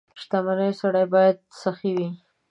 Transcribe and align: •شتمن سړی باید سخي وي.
•شتمن 0.21 0.59
سړی 0.81 1.05
باید 1.13 1.37
سخي 1.61 1.91
وي. 1.97 2.09